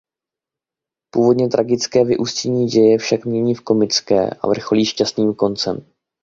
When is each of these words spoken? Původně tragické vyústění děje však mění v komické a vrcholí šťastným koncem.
Původně 1.13 1.47
tragické 1.49 2.05
vyústění 2.05 2.65
děje 2.67 2.97
však 2.97 3.25
mění 3.25 3.55
v 3.55 3.61
komické 3.61 4.29
a 4.29 4.47
vrcholí 4.47 4.85
šťastným 4.85 5.33
koncem. 5.33 5.85